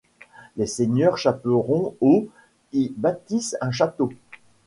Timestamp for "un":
3.61-3.69